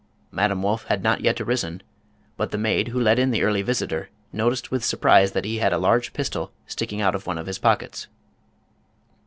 [0.31, 1.79] Madame Wolff had not yet arisen,
[2.35, 5.73] but the maid who let in the early visitor noticed with surprise that he had
[5.73, 8.07] a large pistol sticking out of one of his pockets.